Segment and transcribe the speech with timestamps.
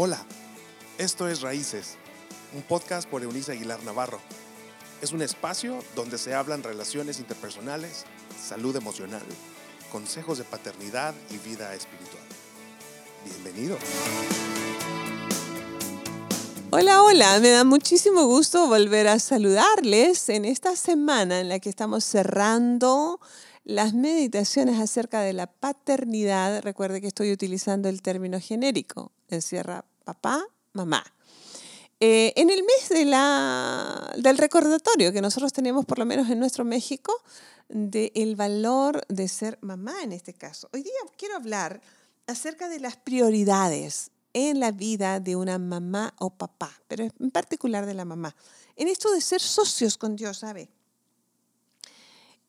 [0.00, 0.24] Hola,
[0.96, 1.96] esto es Raíces,
[2.54, 4.20] un podcast por Eunice Aguilar Navarro.
[5.02, 8.04] Es un espacio donde se hablan relaciones interpersonales,
[8.40, 9.24] salud emocional,
[9.90, 12.22] consejos de paternidad y vida espiritual.
[13.24, 13.76] Bienvenido.
[16.70, 21.70] Hola, hola, me da muchísimo gusto volver a saludarles en esta semana en la que
[21.70, 23.18] estamos cerrando
[23.64, 26.62] las meditaciones acerca de la paternidad.
[26.62, 31.04] Recuerde que estoy utilizando el término genérico, encierra papá, mamá.
[32.00, 36.38] Eh, en el mes de la, del recordatorio que nosotros tenemos, por lo menos en
[36.38, 37.12] nuestro México,
[37.68, 40.68] del valor de ser mamá en este caso.
[40.72, 41.80] Hoy día quiero hablar
[42.26, 47.84] acerca de las prioridades en la vida de una mamá o papá, pero en particular
[47.86, 48.34] de la mamá.
[48.76, 50.70] En esto de ser socios con Dios, ¿sabe?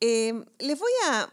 [0.00, 1.30] Eh, les voy a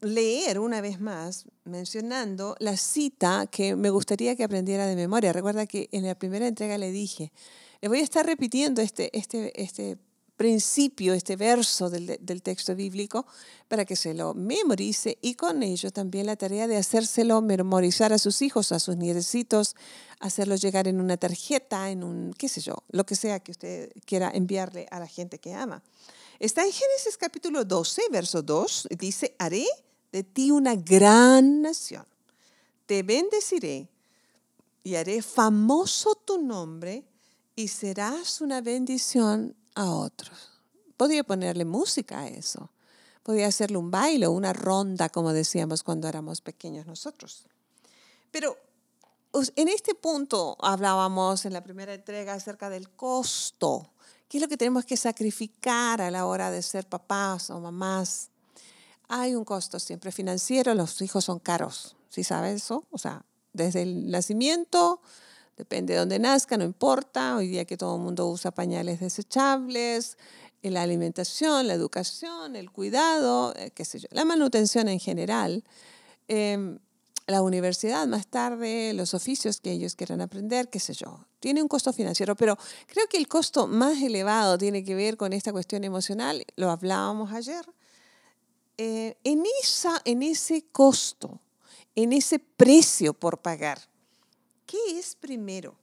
[0.00, 5.32] leer una vez más, mencionando la cita que me gustaría que aprendiera de memoria.
[5.32, 7.32] Recuerda que en la primera entrega le dije,
[7.80, 9.98] le voy a estar repitiendo este, este, este
[10.36, 13.26] principio, este verso del, del, texto bíblico,
[13.66, 18.18] para que se lo memorice y con ello también la tarea de hacérselo memorizar a
[18.18, 19.74] sus hijos, a sus nietecitos,
[20.20, 23.92] hacerlo llegar en una tarjeta, en un, qué sé yo, lo que sea que usted
[24.06, 25.82] quiera enviarle a la gente que ama.
[26.38, 29.66] Está en Génesis capítulo 12, verso 2, dice, haré
[30.12, 32.06] de ti una gran nación,
[32.86, 33.88] te bendeciré
[34.82, 37.04] y haré famoso tu nombre
[37.54, 40.62] y serás una bendición a otros.
[40.96, 42.70] Podría ponerle música a eso.
[43.22, 47.44] Podría hacerle un baile o una ronda, como decíamos cuando éramos pequeños nosotros.
[48.30, 48.56] Pero
[49.54, 53.90] en este punto hablábamos en la primera entrega acerca del costo.
[54.28, 58.30] ¿Qué es lo que tenemos que sacrificar a la hora de ser papás o mamás?
[59.08, 62.84] Hay un costo siempre financiero, los hijos son caros, ¿sí sabes eso?
[62.90, 65.00] O sea, desde el nacimiento
[65.58, 67.36] Depende de dónde nazca, no importa.
[67.36, 70.16] Hoy día que todo el mundo usa pañales desechables,
[70.62, 75.64] eh, la alimentación, la educación, el cuidado, eh, qué sé yo, la manutención en general.
[76.28, 76.78] Em,
[77.26, 81.26] la universidad más tarde, los oficios que ellos quieran aprender, qué sé yo.
[81.40, 85.32] Tiene un costo financiero, pero creo que el costo más elevado tiene que ver con
[85.32, 87.66] esta cuestión emocional, lo hablábamos ayer.
[88.78, 91.40] Eh, en, esa, en ese costo,
[91.94, 93.80] en ese precio por pagar,
[94.68, 95.76] ¿Qué es primero?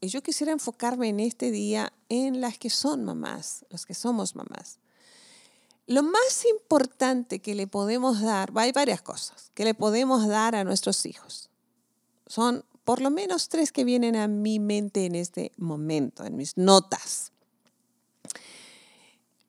[0.00, 4.36] Y yo quisiera enfocarme en este día en las que son mamás, los que somos
[4.36, 4.78] mamás.
[5.88, 10.62] Lo más importante que le podemos dar, hay varias cosas que le podemos dar a
[10.62, 11.50] nuestros hijos.
[12.28, 16.56] Son por lo menos tres que vienen a mi mente en este momento, en mis
[16.56, 17.32] notas.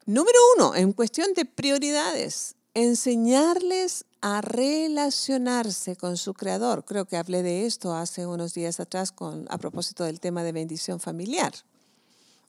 [0.07, 6.85] Número uno, en cuestión de prioridades, enseñarles a relacionarse con su creador.
[6.85, 10.51] Creo que hablé de esto hace unos días atrás con, a propósito del tema de
[10.51, 11.53] bendición familiar.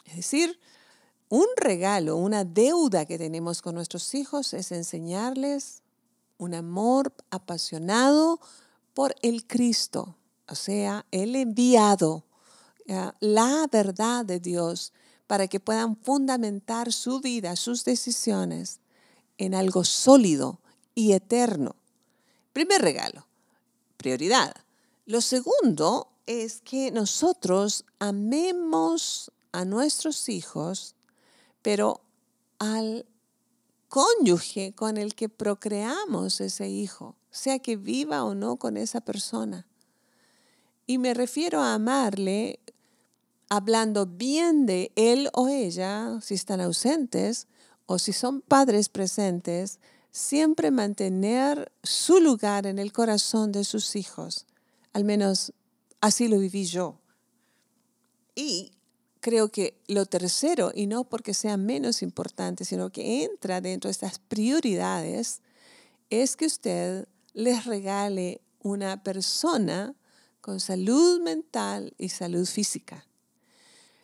[0.05, 0.59] Es decir,
[1.29, 5.83] un regalo, una deuda que tenemos con nuestros hijos es enseñarles
[6.39, 8.41] un amor apasionado
[8.95, 10.17] por el Cristo,
[10.49, 12.25] o sea, el enviado,
[13.21, 14.93] la verdad de Dios,
[15.29, 18.80] para que puedan fundamentar su vida, sus decisiones
[19.41, 20.61] en algo sólido
[20.95, 21.75] y eterno.
[22.53, 23.27] Primer regalo,
[23.97, 24.55] prioridad.
[25.06, 30.95] Lo segundo es que nosotros amemos a nuestros hijos,
[31.62, 32.03] pero
[32.59, 33.06] al
[33.89, 39.67] cónyuge con el que procreamos ese hijo, sea que viva o no con esa persona.
[40.87, 42.61] Y me refiero a amarle
[43.49, 47.49] hablando bien de él o ella, si están ausentes,
[47.93, 49.81] o si son padres presentes,
[50.12, 54.47] siempre mantener su lugar en el corazón de sus hijos.
[54.93, 55.53] Al menos
[56.01, 57.01] así lo viví yo.
[58.37, 58.71] Y
[59.19, 63.93] creo que lo tercero, y no porque sea menos importante, sino que entra dentro de
[63.93, 65.41] estas prioridades,
[66.11, 69.97] es que usted les regale una persona
[70.41, 73.04] con salud mental y salud física.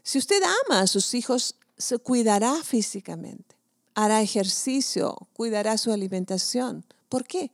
[0.02, 3.55] Si usted ama a sus hijos, se cuidará físicamente
[3.96, 6.84] hará ejercicio, cuidará su alimentación.
[7.08, 7.50] ¿Por qué?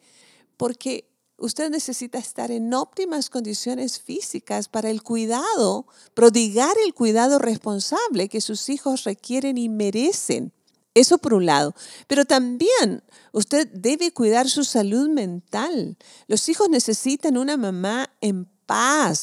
[0.57, 1.09] Porque
[1.39, 8.41] usted necesita estar en óptimas condiciones físicas para el cuidado, prodigar el cuidado responsable que
[8.41, 10.53] sus hijos requieren y merecen.
[10.95, 11.75] Eso por un lado.
[12.09, 15.97] Pero también usted debe cuidar su salud mental.
[16.27, 18.47] Los hijos necesitan una mamá en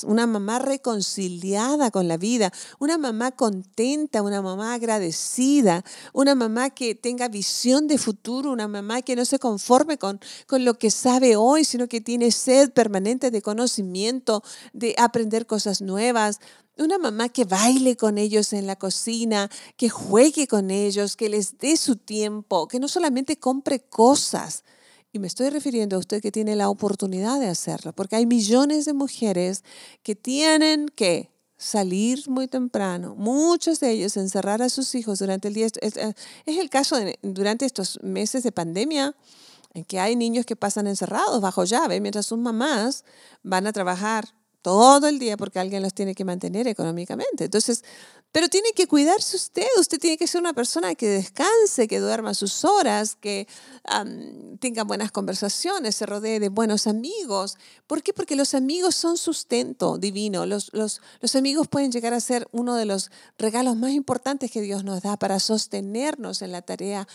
[0.06, 6.94] una mamá reconciliada con la vida, una mamá contenta, una mamá agradecida, una mamá que
[6.94, 11.36] tenga visión de futuro, una mamá que no se conforme con, con lo que sabe
[11.36, 14.44] hoy, sino que tiene sed permanente de conocimiento,
[14.74, 16.40] de aprender cosas nuevas,
[16.78, 21.58] una mamá que baile con ellos en la cocina, que juegue con ellos, que les
[21.58, 24.64] dé su tiempo, que no solamente compre cosas.
[25.12, 28.86] Y me estoy refiriendo a usted que tiene la oportunidad de hacerlo, porque hay millones
[28.86, 29.64] de mujeres
[30.04, 35.56] que tienen que salir muy temprano, muchos de ellos encerrar a sus hijos durante el
[35.56, 35.68] día.
[35.82, 35.98] Es,
[36.46, 39.16] el caso durante estos meses de pandemia
[39.74, 43.04] en que hay niños que pasan encerrados bajo llave mientras sus mamás
[43.44, 47.46] van a trabajar todo el día porque alguien los tiene que mantener económicamente.
[47.46, 47.84] Entonces,
[48.32, 52.36] pero tiene que cuidarse usted, usted tiene que ser una persona que descanse, que duerma
[52.36, 53.48] sus horas, que
[54.60, 57.58] tenga buenas conversaciones, se rodee de buenos amigos.
[57.88, 58.14] ¿Por qué?
[58.14, 60.46] Porque los amigos son sustento divino.
[60.46, 63.10] Los, los, los amigos pueden llegar a ser uno de los
[63.40, 67.08] regalos más importantes que Dios nos da para sostenernos en la tarea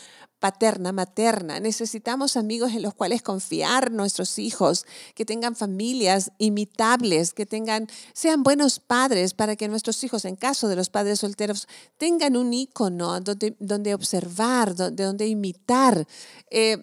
[0.45, 1.59] paterna, materna.
[1.59, 8.43] Necesitamos amigos en los cuales confiar nuestros hijos, que tengan familias imitables, que tengan, sean
[8.43, 13.23] buenos padres para que nuestros hijos, en caso de los padres solteros, tengan un icono
[13.23, 16.07] donde, donde observar, donde, donde imitar.
[16.51, 16.77] Eh,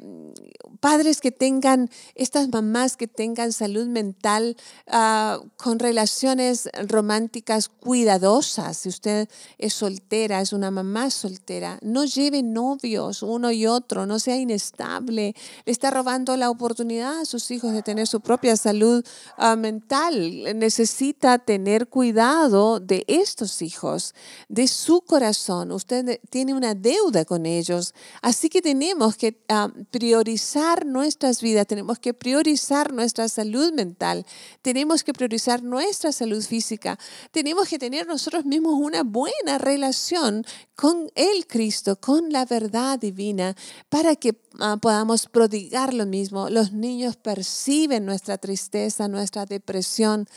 [0.81, 4.57] padres que tengan, estas mamás que tengan salud mental
[4.88, 8.78] ah, con relaciones románticas cuidadosas.
[8.78, 9.30] Si usted
[9.60, 15.36] es soltera, es una mamá soltera, no lleve novios uno y otro, no sea inestable.
[15.66, 19.06] Le está robando la oportunidad a sus hijos de tener su propia salud
[19.38, 20.57] ah, mental.
[20.57, 24.16] Necesita tener cuidado de estos hijos,
[24.50, 25.72] de su corazón.
[25.72, 27.94] Usted tiene una deuda con ellos.
[28.24, 34.26] Así que tenemos que ah, priorizar nuestras vidas, tenemos que priorizar nuestra salud mental,
[34.62, 36.98] tenemos que priorizar nuestra salud física,
[37.32, 40.46] tenemos que tener nosotros mismos una buena relación
[40.76, 43.56] con el Cristo, con la verdad divina,
[43.90, 46.50] para que ah, podamos prodigar lo mismo.
[46.50, 50.28] Los niños perciben nuestra tristeza, nuestra depresión.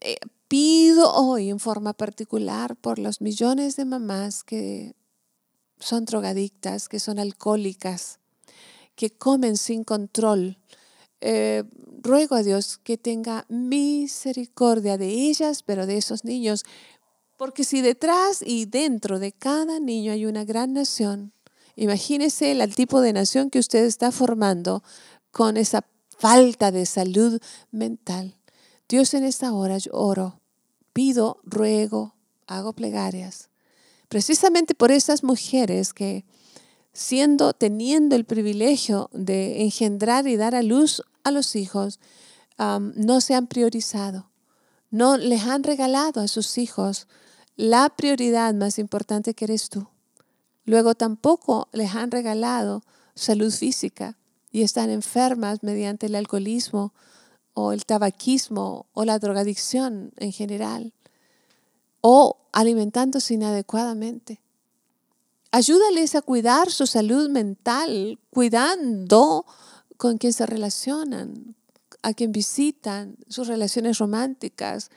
[0.00, 0.16] Eh,
[0.46, 4.94] pido hoy en forma particular por los millones de mamás que
[5.80, 8.19] son drogadictas, que son alcohólicas,
[9.00, 10.58] que comen sin control.
[11.22, 11.64] Eh,
[12.02, 16.66] ruego a Dios que tenga misericordia de ellas, pero de esos niños,
[17.38, 21.32] porque si detrás y dentro de cada niño hay una gran nación,
[21.76, 24.82] imagínese el, tipo de nación que usted está formando
[25.30, 25.86] con esa
[26.18, 28.36] falta de salud mental.
[28.86, 30.42] Dios en esta hora yo oro,
[30.92, 33.48] pido, ruego, hago plegarias,
[34.10, 36.26] precisamente por esas mujeres que
[36.92, 42.00] siendo, teniendo el privilegio de engendrar y dar a luz a los hijos,
[42.58, 44.30] no se han priorizado.
[44.90, 47.06] No les han regalado a sus hijos
[47.56, 49.86] la prioridad más importante que eres tú.
[50.64, 52.82] Luego tampoco les han regalado
[53.14, 54.16] salud física
[54.50, 56.92] y están enfermas mediante el alcoholismo
[57.54, 60.92] o el tabaquismo o la drogadicción en general
[62.00, 64.40] o alimentándose inadecuadamente.
[65.52, 69.44] Ayúdales a cuidar su salud mental, cuidando
[69.96, 71.56] con quien se relacionan,
[72.02, 74.90] a quien visitan, sus relaciones románticas.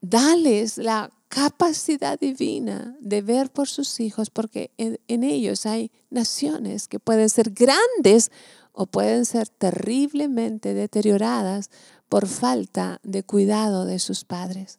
[0.00, 6.86] Dales la capacidad divina de ver por sus hijos, porque en, en, ellos hay naciones
[6.86, 8.30] que pueden ser grandes
[8.72, 11.70] o pueden ser terriblemente deterioradas
[12.08, 14.78] por falta de cuidado de sus padres.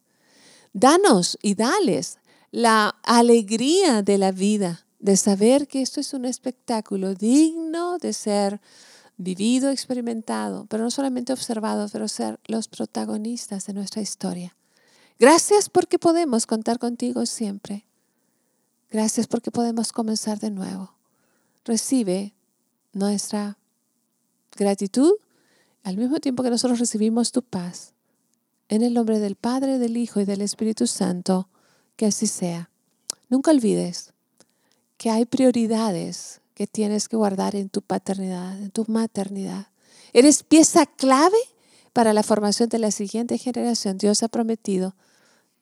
[0.72, 2.18] Danos y dales
[2.50, 8.60] la alegría de la vida, de saber que esto es un espectáculo digno de ser
[9.16, 14.56] vivido, experimentado, pero no solamente observado, pero ser los protagonistas de nuestra historia.
[15.18, 17.84] Gracias porque podemos contar contigo siempre.
[18.90, 20.94] Gracias porque podemos comenzar de nuevo.
[21.64, 22.34] Recibe
[22.92, 23.58] nuestra
[24.56, 25.12] gratitud
[25.82, 27.92] al mismo tiempo que nosotros recibimos tu paz.
[28.68, 31.48] En el nombre del Padre, del Hijo y del Espíritu Santo.
[31.96, 32.70] Que así sea.
[33.28, 34.12] Nunca olvides
[34.98, 39.68] que hay prioridades que tienes que guardar en tu paternidad, en tu maternidad.
[40.12, 41.38] Eres pieza clave
[41.92, 43.96] para la formación de la siguiente generación.
[43.96, 44.94] Dios ha prometido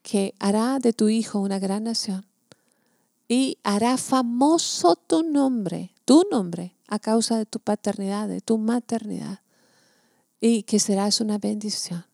[0.02, 2.24] que hará de tu hijo una gran nación
[3.28, 9.40] y hará famoso tu nombre, tu nombre, a causa de tu paternidad, de tu maternidad,
[10.40, 12.06] y que serás una bendición.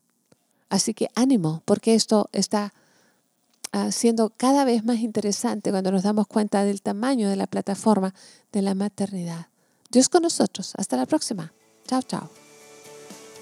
[0.69, 2.73] Así que ánimo, porque esto está
[3.91, 8.13] siendo cada vez más interesante cuando nos damos cuenta del tamaño de la plataforma
[8.51, 9.47] de la maternidad.
[9.89, 10.73] Dios con nosotros.
[10.77, 11.53] Hasta la próxima.
[11.87, 12.29] Chao, chao.